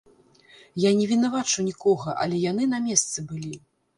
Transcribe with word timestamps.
Я 0.83 0.91
не 1.01 1.05
вінавачу 1.11 1.65
нікога, 1.67 2.15
але 2.23 2.39
яны 2.51 2.63
на 2.75 2.79
месцы 2.87 3.27
былі. 3.33 3.53